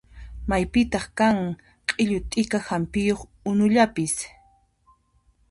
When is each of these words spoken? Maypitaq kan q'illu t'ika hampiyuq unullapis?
Maypitaq 0.49 1.05
kan 1.17 1.37
q'illu 1.87 2.19
t'ika 2.31 2.59
hampiyuq 2.67 3.21
unullapis? 3.49 4.15